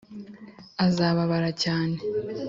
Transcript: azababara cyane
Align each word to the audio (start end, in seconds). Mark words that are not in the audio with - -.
azababara 0.85 1.49
cyane 1.63 1.97